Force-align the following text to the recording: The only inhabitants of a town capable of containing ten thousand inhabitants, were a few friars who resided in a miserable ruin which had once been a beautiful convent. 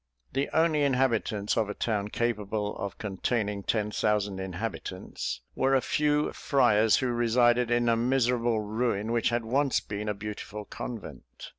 The 0.33 0.49
only 0.51 0.81
inhabitants 0.81 1.55
of 1.55 1.69
a 1.69 1.75
town 1.75 2.07
capable 2.07 2.75
of 2.77 2.97
containing 2.97 3.61
ten 3.61 3.91
thousand 3.91 4.39
inhabitants, 4.39 5.41
were 5.53 5.75
a 5.75 5.79
few 5.81 6.33
friars 6.33 6.95
who 6.95 7.11
resided 7.11 7.69
in 7.69 7.87
a 7.87 7.95
miserable 7.95 8.61
ruin 8.61 9.11
which 9.11 9.29
had 9.29 9.45
once 9.45 9.79
been 9.79 10.09
a 10.09 10.15
beautiful 10.15 10.65
convent. 10.65 11.49